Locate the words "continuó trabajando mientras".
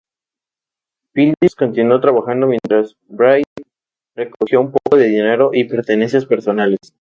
1.55-2.95